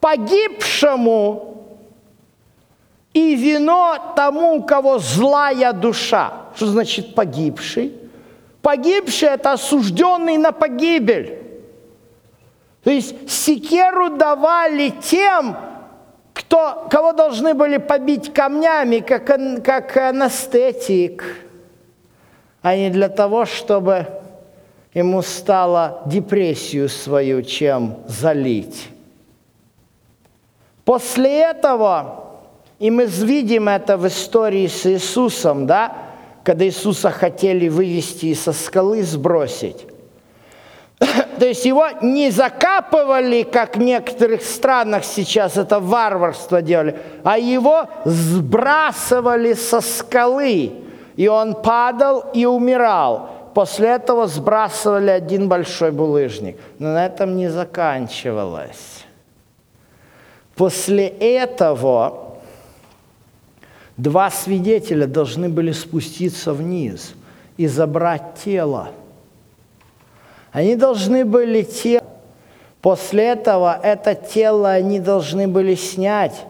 погибшему 0.00 1.49
и 3.12 3.34
вино 3.34 4.14
тому, 4.16 4.56
у 4.56 4.62
кого 4.62 4.98
злая 4.98 5.72
душа». 5.72 6.32
Что 6.56 6.66
значит 6.66 7.14
погибший? 7.14 7.94
Погибший– 8.62 9.28
это 9.30 9.52
осужденный 9.52 10.36
на 10.36 10.52
погибель. 10.52 11.38
То 12.84 12.90
есть 12.90 13.30
секеру 13.30 14.10
давали 14.16 14.90
тем, 14.90 15.56
кто, 16.32 16.86
кого 16.90 17.12
должны 17.12 17.54
были 17.54 17.76
побить 17.76 18.32
камнями, 18.32 18.98
как, 18.98 19.26
как 19.64 19.96
анестетик, 19.96 21.24
а 22.62 22.76
не 22.76 22.90
для 22.90 23.08
того, 23.08 23.44
чтобы 23.44 24.06
ему 24.94 25.22
стало 25.22 26.02
депрессию 26.06 26.88
свою 26.88 27.42
чем 27.42 27.98
залить. 28.06 28.88
После 30.84 31.42
этого, 31.42 32.29
и 32.80 32.90
мы 32.90 33.04
видим 33.04 33.68
это 33.68 33.98
в 33.98 34.08
истории 34.08 34.66
с 34.66 34.86
Иисусом, 34.86 35.66
да, 35.66 35.92
когда 36.42 36.64
Иисуса 36.64 37.10
хотели 37.10 37.68
вывести 37.68 38.26
и 38.26 38.34
со 38.34 38.54
скалы 38.54 39.02
сбросить, 39.02 39.86
то 41.38 41.46
есть 41.46 41.66
его 41.66 41.88
не 42.00 42.30
закапывали, 42.30 43.42
как 43.42 43.76
в 43.76 43.80
некоторых 43.80 44.42
странах 44.42 45.04
сейчас 45.04 45.58
это 45.58 45.78
варварство 45.78 46.62
делали, 46.62 46.96
а 47.22 47.38
его 47.38 47.86
сбрасывали 48.06 49.52
со 49.52 49.82
скалы, 49.82 50.72
и 51.16 51.28
он 51.28 51.54
падал 51.54 52.24
и 52.32 52.46
умирал. 52.46 53.28
После 53.52 53.88
этого 53.88 54.26
сбрасывали 54.26 55.10
один 55.10 55.48
большой 55.48 55.90
булыжник. 55.90 56.56
Но 56.78 56.94
на 56.94 57.04
этом 57.04 57.36
не 57.36 57.48
заканчивалось. 57.48 59.04
После 60.54 61.08
этого 61.08 62.29
два 64.02 64.30
свидетеля 64.30 65.06
должны 65.06 65.48
были 65.48 65.72
спуститься 65.72 66.52
вниз 66.52 67.12
и 67.56 67.66
забрать 67.66 68.22
тело. 68.42 68.90
Они 70.52 70.74
должны 70.74 71.24
были 71.24 71.62
тело. 71.62 72.04
После 72.80 73.24
этого 73.24 73.78
это 73.82 74.14
тело 74.14 74.70
они 74.70 75.00
должны 75.00 75.46
были 75.46 75.74
снять 75.74 76.46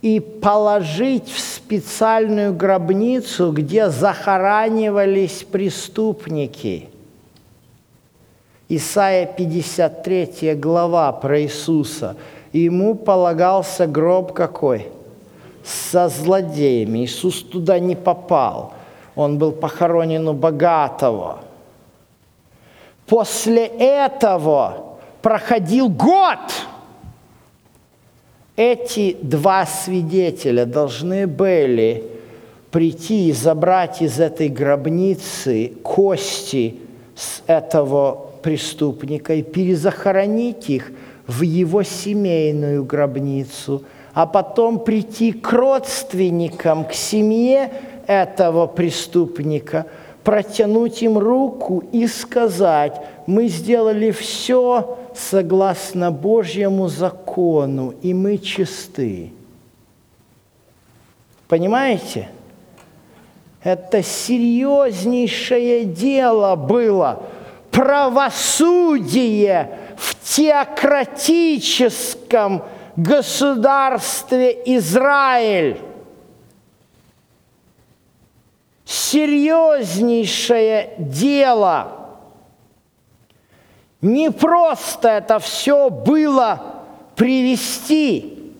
и 0.00 0.18
положить 0.18 1.28
в 1.30 1.38
специальную 1.38 2.54
гробницу, 2.54 3.52
где 3.52 3.90
захоранивались 3.90 5.44
преступники. 5.44 6.88
Исайя 8.70 9.26
53 9.26 10.54
глава 10.54 11.12
про 11.12 11.42
Иисуса. 11.42 12.16
Ему 12.52 12.94
полагался 12.94 13.86
гроб 13.86 14.32
какой? 14.32 14.88
Со 15.62 16.08
злодеями. 16.08 17.04
Иисус 17.04 17.42
туда 17.42 17.78
не 17.78 17.96
попал. 17.96 18.74
Он 19.14 19.38
был 19.38 19.52
похоронен 19.52 20.28
у 20.28 20.32
богатого. 20.32 21.40
После 23.06 23.66
этого 23.66 24.96
проходил 25.22 25.88
год– 25.88 26.38
эти 28.60 29.16
два 29.22 29.64
свидетеля 29.64 30.66
должны 30.66 31.26
были 31.26 32.04
прийти 32.70 33.30
и 33.30 33.32
забрать 33.32 34.02
из 34.02 34.20
этой 34.20 34.50
гробницы 34.50 35.72
кости 35.82 36.76
с 37.16 37.42
этого 37.46 38.32
преступника 38.42 39.32
и 39.32 39.42
перезахоронить 39.42 40.68
их 40.68 40.92
в 41.26 41.40
его 41.40 41.82
семейную 41.82 42.84
гробницу, 42.84 43.82
а 44.14 44.26
потом 44.26 44.78
прийти 44.80 45.32
к 45.32 45.52
родственникам, 45.52 46.84
к 46.84 46.92
семье 46.92 47.72
этого 48.06 48.66
преступника, 48.66 49.86
протянуть 50.24 51.02
им 51.02 51.18
руку 51.18 51.84
и 51.92 52.06
сказать, 52.06 53.00
мы 53.26 53.48
сделали 53.48 54.10
все, 54.10 54.98
согласно 55.14 56.10
Божьему 56.10 56.88
закону, 56.88 57.94
и 58.02 58.14
мы 58.14 58.38
чисты. 58.38 59.30
Понимаете? 61.48 62.30
Это 63.62 64.02
серьезнейшее 64.02 65.84
дело 65.84 66.56
было. 66.56 67.22
Правосудие 67.70 69.68
в 69.96 70.16
теократическом 70.36 72.62
государстве 72.96 74.60
Израиль. 74.64 75.80
Серьезнейшее 78.84 80.94
дело– 80.98 81.96
не 84.00 84.30
просто 84.30 85.08
это 85.08 85.38
все 85.38 85.90
было 85.90 86.82
привести. 87.16 88.54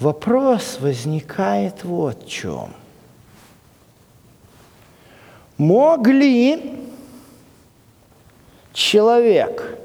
Вопрос 0.00 0.78
возникает 0.80 1.84
вот 1.84 2.24
в 2.24 2.28
чем. 2.28 2.72
Мог 5.58 6.06
ли 6.08 6.80
человек, 8.72 9.78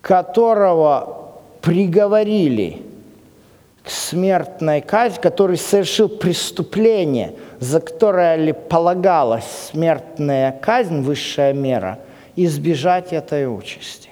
которого 0.00 1.21
приговорили 1.62 2.82
к 3.82 3.90
смертной 3.90 4.80
казни, 4.80 5.20
который 5.20 5.56
совершил 5.56 6.08
преступление, 6.08 7.34
за 7.58 7.80
которое 7.80 8.36
ли 8.36 8.52
полагалась 8.52 9.70
смертная 9.70 10.52
казнь, 10.52 11.00
высшая 11.00 11.52
мера– 11.52 11.98
избежать 12.36 13.12
этой 13.12 13.46
участи. 13.46 14.10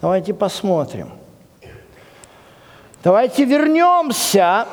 Давайте 0.00 0.34
посмотрим. 0.34 1.10
Давайте 3.02 3.44
вернемся 3.44 4.66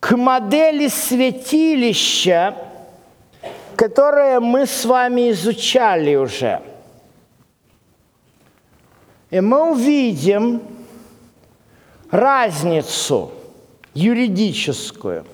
к 0.00 0.16
модели 0.16 0.88
святилища, 0.88 2.54
которое 3.76 4.40
мы 4.40 4.66
с 4.66 4.84
вами 4.84 5.30
изучали 5.30 6.14
уже. 6.16 6.60
И 9.30 9.40
мы 9.40 9.72
увидим 9.72 10.62
разницу 12.10 13.32
юридическую 13.94 15.24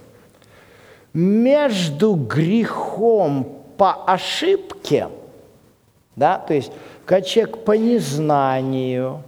между 1.12 2.14
грехом 2.14 3.62
по 3.76 4.05
ошибке, 4.05 5.09
да, 6.14 6.38
то 6.38 6.55
есть 6.55 6.70
когда 7.05 7.64
по 7.64 7.72
незнанию 7.72 9.22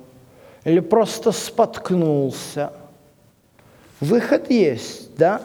или 0.65 0.81
просто 0.81 1.33
споткнулся, 1.33 2.73
выход 4.01 4.51
есть, 4.51 5.17
да? 5.17 5.43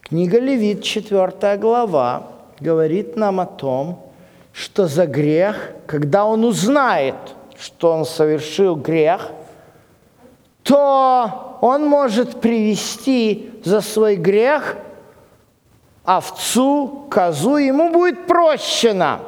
Книга 0.00 0.38
Левит, 0.38 0.82
4 0.82 1.56
глава, 1.58 2.28
говорит 2.60 3.16
нам 3.16 3.40
о 3.40 3.46
том, 3.46 4.06
что 4.52 4.86
за 4.86 5.06
грех, 5.06 5.72
когда 5.86 6.24
он 6.24 6.44
узнает, 6.44 7.16
что 7.58 7.92
он 7.92 8.04
совершил 8.04 8.76
грех, 8.76 9.30
то 10.62 11.58
он 11.60 11.86
может 11.86 12.40
привести 12.40 13.50
за 13.64 13.80
свой 13.80 14.16
грех 14.16 14.76
овцу, 16.04 17.06
козу, 17.10 17.56
ему 17.56 17.92
будет 17.92 18.26
прощено. 18.26 19.20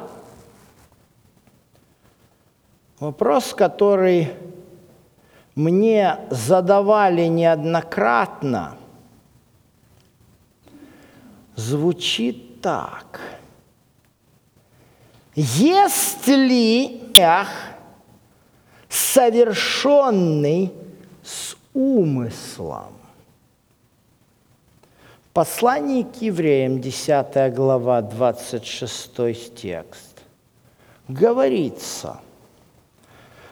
Вопрос, 2.99 3.53
который 3.53 4.33
мне 5.55 6.19
задавали 6.29 7.27
неоднократно, 7.27 8.77
звучит 11.55 12.61
так. 12.61 13.21
Если 15.35 17.01
совершенный 18.89 20.73
с 21.23 21.55
умыслом, 21.73 22.99
Послание 25.31 26.03
к 26.03 26.21
евреям, 26.21 26.81
10 26.81 27.53
глава, 27.53 28.01
26 28.01 29.55
текст, 29.55 30.17
говорится 31.07 32.19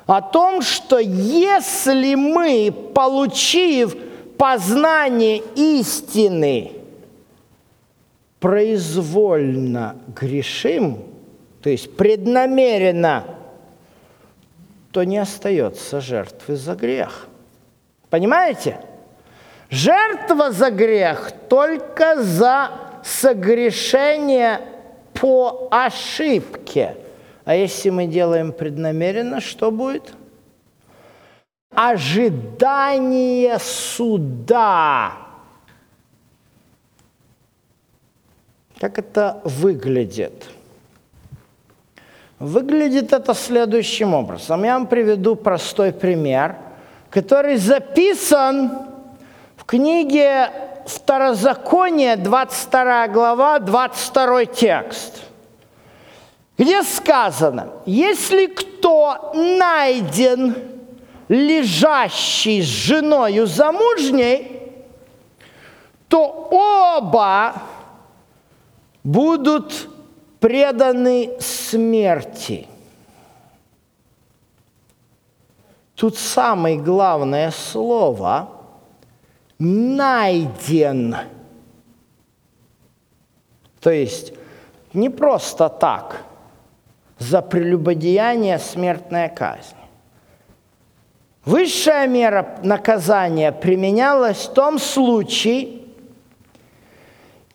о 0.08 0.22
том, 0.22 0.62
что 0.62 0.98
если 0.98 2.16
мы, 2.16 2.74
получив 2.94 3.96
познание 4.38 5.44
истины, 5.56 6.74
произвольно 8.40 9.96
грешим, 10.16 11.04
то 11.62 11.70
есть 11.70 11.96
преднамеренно, 11.96 13.37
то 14.98 15.04
не 15.04 15.20
остается 15.20 16.02
жертвы 16.02 16.56
за 16.56 16.74
грех. 16.74 17.28
Понимаете? 18.10 18.80
Жертва 19.70 20.52
за 20.52 20.72
грех 20.72 21.32
только 21.48 22.24
за 22.24 22.72
согрешение 23.04 24.60
по 25.14 25.68
ошибке. 25.70 26.98
А 27.46 27.54
если 27.54 27.92
мы 27.92 28.08
делаем 28.08 28.52
преднамеренно, 28.52 29.40
что 29.40 29.70
будет? 29.70 30.16
Ожидание 31.70 33.60
суда. 33.60 35.14
Как 38.80 38.98
это 38.98 39.42
выглядит? 39.44 40.48
Выглядит 42.40 43.14
это 43.14 43.34
следующим 43.34 44.14
образом. 44.14 44.64
Я 44.64 44.74
вам 44.74 44.88
приведу 44.88 45.36
простой 45.36 45.92
пример, 45.92 46.56
который 47.10 47.58
записан 47.58 48.88
книге 49.68 50.50
Второзакония, 50.86 52.16
22 52.16 53.08
глава, 53.10 53.60
22 53.60 54.46
текст. 54.46 55.24
где 56.58 56.82
сказано, 56.82 57.74
если 57.86 58.48
кто 58.48 59.34
найден 59.36 60.56
лежащий 61.28 62.62
с 62.62 62.66
женою 62.66 63.46
замужней, 63.46 64.62
то 66.08 66.48
оба 66.50 67.62
будут 69.04 69.90
преданы 70.40 71.32
смерти. 71.40 72.68
Тут 75.96 76.18
самое 76.18 76.78
главное 76.78 77.52
слово 77.52 78.50
«найден». 79.58 81.16
То 83.80 83.90
есть 83.90 84.34
не 84.94 85.10
просто 85.10 85.70
так 85.70 86.24
за 87.18 87.42
прелюбодеяние 87.42 88.60
смертная 88.60 89.30
казнь. 89.30 89.76
Высшая 91.46 92.08
мера 92.08 92.60
наказания 92.62 93.52
применялась 93.52 94.48
в 94.48 94.54
том 94.54 94.78
случае, 94.80 95.87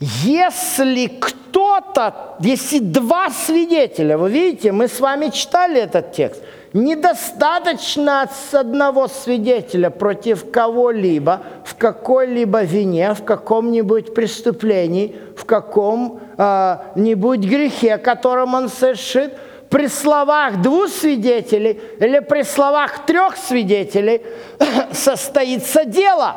если 0.02 1.06
кто-то, 1.06 2.36
если 2.40 2.80
два 2.80 3.30
свидетеля, 3.30 4.18
вы 4.18 4.30
видите, 4.30 4.72
мы 4.72 4.88
с 4.88 4.98
вами 4.98 5.28
читали 5.28 5.80
этот 5.80 6.12
текст, 6.12 6.42
недостаточно 6.72 8.28
с 8.50 8.52
одного 8.52 9.06
свидетеля 9.06 9.90
против 9.90 10.50
кого-либо, 10.50 11.42
в 11.64 11.76
какой-либо 11.76 12.62
вине, 12.62 13.14
в 13.14 13.22
каком-нибудь 13.22 14.12
преступлении, 14.12 15.14
в 15.36 15.44
каком-нибудь 15.44 17.40
грехе, 17.40 17.98
которым 17.98 18.54
он 18.54 18.68
совершит– 18.68 19.34
при 19.72 19.86
словах 19.86 20.60
двух 20.60 20.88
свидетелей 20.88 21.80
или 21.98 22.18
при 22.18 22.42
словах 22.42 23.06
трех 23.06 23.38
свидетелей 23.38 24.20
состоится 24.92 25.86
дело. 25.86 26.36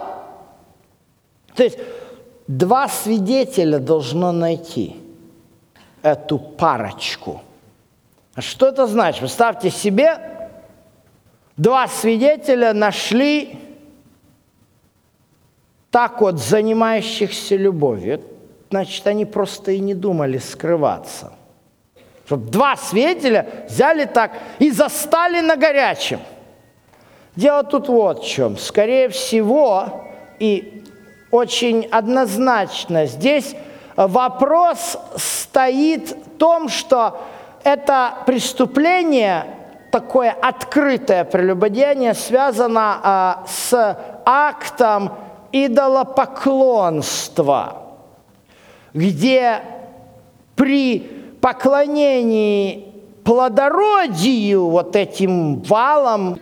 То 1.54 1.63
есть 1.63 1.78
два 2.48 2.88
свидетеля 2.88 3.80
должно 3.80 4.32
найти 4.32 4.96
эту 6.02 6.38
парочку. 6.38 7.42
А 8.36 8.42
что 8.42 8.68
это 8.68 8.88
значит? 8.88 9.22
Представьте 9.22 9.70
себе, 9.70 10.50
два 11.58 11.88
свидетеля 11.88 12.74
нашли 12.74 13.60
так 15.90 16.22
вот 16.22 16.40
занимающихся 16.40 17.56
любовью. 17.56 18.22
Значит, 18.70 19.08
они 19.08 19.26
просто 19.26 19.72
и 19.72 19.80
не 19.80 19.94
думали 19.94 20.38
скрываться– 20.38 21.34
чтобы 22.26 22.50
два 22.50 22.76
свидетеля 22.76 23.66
взяли 23.70 24.06
так 24.06 24.32
и 24.60 24.72
застали 24.72 25.42
на 25.42 25.56
горячем. 25.56 26.20
Дело 27.36 27.64
тут 27.64 27.88
вот 27.88 28.24
в 28.24 28.28
чем. 28.28 28.58
Скорее 28.58 29.10
всего, 29.10 30.06
и 30.40 30.84
очень 31.36 31.86
однозначно, 31.91 33.08
здесь 33.08 33.56
вопрос 33.98 34.98
стоит 35.17 36.12
в 36.12 36.38
том, 36.38 36.69
что 36.69 37.21
это 37.63 38.19
преступление, 38.26 39.45
такое 39.91 40.32
открытое 40.32 41.26
прелюбодеяние, 41.26 42.13
связано 42.13 43.02
а, 43.04 43.43
с 43.48 44.00
актом 44.26 45.12
идолопоклонства, 45.52 47.82
где 48.93 49.60
при 50.56 51.00
поклонении 51.41 52.93
плодородию, 53.26 54.67
вот 54.67 54.95
этим 54.95 55.62
валом, 55.63 56.39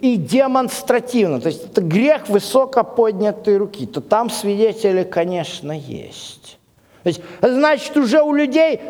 и 0.00 0.16
демонстративно. 0.16 1.40
То 1.40 1.48
есть 1.48 1.64
это 1.64 1.80
грех 1.80 2.28
высоко 2.28 2.84
поднятой 2.84 3.56
руки. 3.56 3.86
То 3.86 4.00
там 4.00 4.30
свидетели, 4.30 5.04
конечно, 5.04 5.72
есть. 5.72 6.58
То 7.02 7.08
есть, 7.08 7.20
значит, 7.40 7.96
уже 7.96 8.22
у 8.22 8.32
людей 8.32 8.80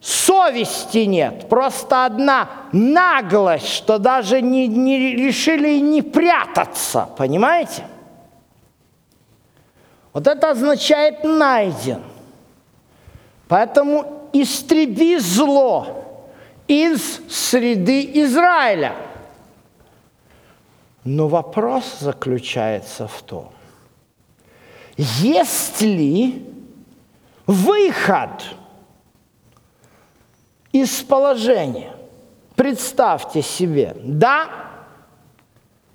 совести 0.00 0.98
нет. 0.98 1.48
Просто 1.48 2.04
одна 2.04 2.48
наглость, 2.72 3.68
что 3.68 3.98
даже 3.98 4.40
не, 4.40 4.66
не 4.66 5.16
решили 5.16 5.78
не 5.78 6.02
прятаться. 6.02 7.08
Понимаете? 7.16 7.84
Вот 10.12 10.26
это 10.26 10.50
означает 10.50 11.24
найден. 11.24 12.02
Поэтому 13.48 14.28
истреби 14.32 15.18
зло 15.18 16.04
из 16.66 17.20
среды 17.28 18.10
Израиля. 18.14 18.94
Но 21.06 21.28
вопрос 21.28 22.00
заключается 22.00 23.06
в 23.06 23.22
том, 23.22 23.50
есть 24.96 25.80
ли 25.80 26.44
выход 27.46 28.44
из 30.72 31.02
положения? 31.02 31.94
Представьте 32.54 33.40
себе, 33.40 33.96
да, 34.02 34.50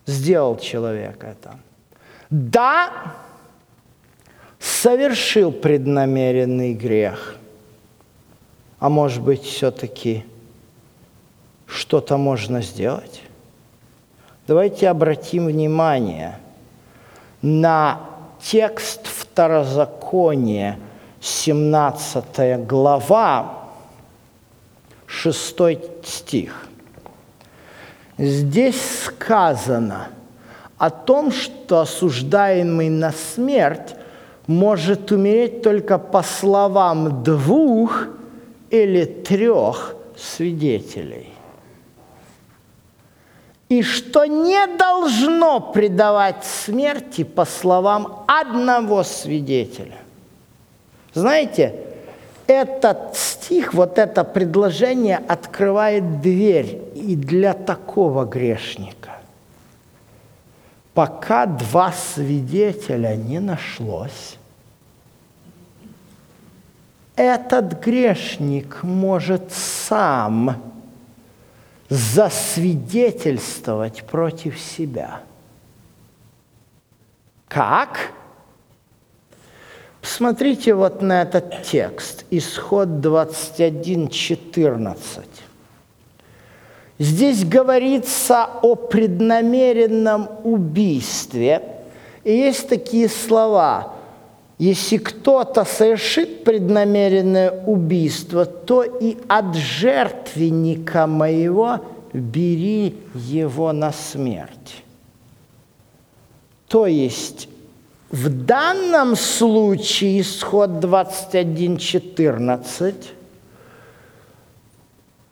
сделал 0.07 0.57
человек 0.57 1.23
это, 1.23 1.59
да, 2.31 3.13
совершил 4.59 5.51
преднамеренный 5.51 6.73
грех– 6.73 7.35
а 8.81 8.89
может 8.89 9.21
быть, 9.21 9.43
все-таки 9.43 10.25
что-то 11.67 12.17
можно 12.17 12.63
сделать? 12.63 13.21
Давайте 14.47 14.89
обратим 14.89 15.47
внимание 15.47 16.37
на 17.41 17.99
текст 18.41 19.07
Второзакония, 19.07 20.79
17 21.21 22.65
глава, 22.65 23.67
6 25.05 26.05
стих. 26.05 26.67
Здесь 28.17 29.03
сказано 29.05 30.07
о 30.77 30.89
том, 30.89 31.31
что 31.31 31.81
осуждаемый 31.81 32.89
на 32.89 33.11
смерть 33.11 33.95
может 34.47 35.11
умереть 35.11 35.61
только 35.61 35.97
по 35.97 36.23
словам 36.23 37.23
двух– 37.23 38.07
или 38.71 39.03
трех 39.03 39.95
свидетелей. 40.17 41.30
И 43.71 43.83
что 43.83 44.25
не 44.25 44.67
должно 44.67 45.61
предавать 45.61 46.43
смерти 46.43 47.23
по 47.23 47.45
словам 47.45 48.25
одного 48.27 49.01
свидетеля. 49.03 49.97
Знаете, 51.13 51.75
этот 52.47 53.15
стих, 53.15 53.73
вот 53.73 53.97
это 53.97 54.25
предложение 54.25 55.15
открывает 55.25 56.19
дверь 56.19 56.81
и 56.95 57.15
для 57.15 57.53
такого 57.53 58.25
грешника. 58.25 59.21
Пока 60.93 61.45
два 61.45 61.93
свидетеля 61.93 63.15
не 63.15 63.39
нашлось, 63.39 64.35
этот 67.15 67.81
грешник 67.81 68.83
может 68.83 69.53
сам 69.53 70.70
засвидетельствовать 71.91 74.03
против 74.05 74.57
себя. 74.57 75.19
Как? 77.49 78.13
Посмотрите 79.99 80.73
вот 80.73 81.01
на 81.01 81.23
этот 81.23 81.63
текст, 81.63 82.23
исход 82.31 83.01
21, 83.01 84.07
14. 84.07 85.25
Здесь 86.97 87.43
говорится 87.43 88.47
о 88.61 88.75
преднамеренном 88.75 90.29
убийстве. 90.45 91.61
И 92.23 92.31
есть 92.31 92.69
такие 92.69 93.09
слова– 93.09 93.95
если 94.61 94.97
кто-то 94.97 95.65
совершит 95.65 96.43
преднамеренное 96.43 97.63
убийство, 97.65 98.45
то 98.45 98.83
и 98.83 99.17
от 99.27 99.55
жертвенника 99.55 101.07
моего 101.07 101.79
бери 102.13 102.95
его 103.15 103.73
на 103.73 103.91
смерть. 103.91 104.83
То 106.67 106.85
есть 106.85 107.49
в 108.11 108.29
данном 108.29 109.15
случае, 109.15 110.21
исход 110.21 110.69
21.14, 110.69 112.93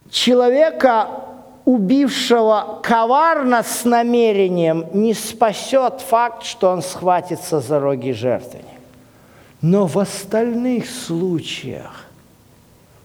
человека, 0.10 1.08
убившего 1.66 2.80
коварно 2.82 3.62
с 3.62 3.86
намерением, 3.86 4.88
не 4.92 5.14
спасет 5.14 6.02
факт, 6.02 6.46
что 6.46 6.72
он 6.72 6.82
схватится 6.82 7.60
за 7.60 7.80
роги 7.80 8.10
жертвенника. 8.10 8.69
Но 9.62 9.88
в 9.88 10.00
остальных 10.00 10.90
случаях 10.90 12.06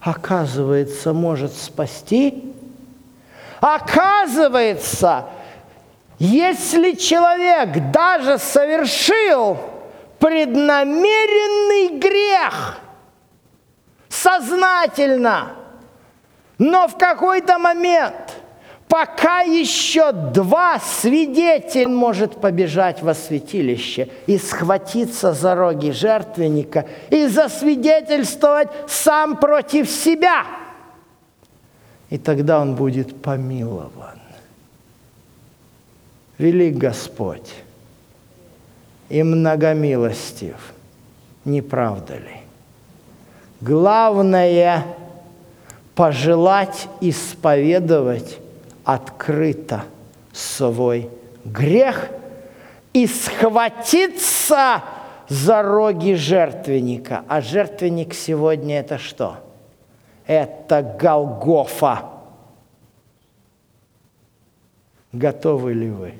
оказывается, 0.01 1.12
может 1.12 1.53
спасти? 1.53 2.55
Оказывается, 3.61 5.27
если 6.19 6.93
человек 6.93 7.90
даже 7.90 8.38
совершил 8.38 9.59
преднамеренный 10.21 11.99
грех, 11.99 12.79
сознательно, 14.09 15.53
но 16.59 16.87
в 16.87 16.97
какой-то 16.97 17.59
момент, 17.59 18.24
пока 18.88 19.40
еще 19.40 20.12
два 20.12 20.79
свидетеля 20.79 21.88
может 21.88 22.40
побежать 22.40 23.03
во 23.03 23.14
святилище 23.14 24.09
и 24.27 24.38
схватиться 24.38 25.33
за 25.33 25.55
роги 25.55 25.90
жертвенника 25.90 26.87
и 27.11 27.27
засвидетельствовать 27.27 28.68
сам 28.87 29.37
против 29.37 29.88
себя. 29.90 30.44
И 32.11 32.18
тогда 32.18 32.61
он 32.61 32.77
будет 32.77 33.20
помилован. 33.20 34.20
Велик 36.38 36.77
Господь 36.77 37.53
и 39.09 39.23
многомилостив, 39.23 40.57
не 41.44 41.62
правда 41.62 42.14
ли? 42.14 42.40
Главное– 43.61 44.85
пожелать 45.94 46.88
исповедовать 47.01 48.38
открыто 48.85 49.85
свой 50.33 51.11
грех 51.44 52.09
и 52.92 53.07
схватиться 53.07 54.83
за 55.29 55.62
роги 55.62 56.14
жертвенника. 56.14 57.25
А 57.29 57.40
жертвенник 57.40 58.14
сегодня 58.14 58.81
это 58.81 58.99
что? 58.99 59.37
Это 60.27 60.83
Голгофа. 60.83 62.11
Готовы 65.12 65.73
ли 65.75 65.90
вы? 65.90 66.14